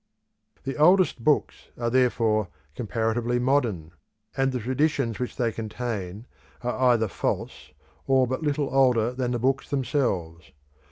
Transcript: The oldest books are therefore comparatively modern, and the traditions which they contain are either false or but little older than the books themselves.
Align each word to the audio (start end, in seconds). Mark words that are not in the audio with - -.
The 0.63 0.77
oldest 0.77 1.23
books 1.23 1.67
are 1.77 1.91
therefore 1.91 2.47
comparatively 2.73 3.37
modern, 3.37 3.91
and 4.35 4.51
the 4.51 4.57
traditions 4.59 5.19
which 5.19 5.35
they 5.35 5.51
contain 5.51 6.25
are 6.63 6.91
either 6.93 7.07
false 7.07 7.69
or 8.07 8.25
but 8.25 8.41
little 8.41 8.73
older 8.73 9.13
than 9.13 9.29
the 9.29 9.37
books 9.37 9.69
themselves. 9.69 10.53